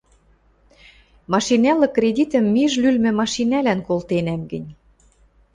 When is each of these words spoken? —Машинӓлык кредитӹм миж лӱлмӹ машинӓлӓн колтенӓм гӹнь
—Машинӓлык 1.31 1.91
кредитӹм 1.97 2.45
миж 2.53 2.71
лӱлмӹ 2.81 3.11
машинӓлӓн 3.21 3.79
колтенӓм 3.87 4.41
гӹнь 4.51 4.69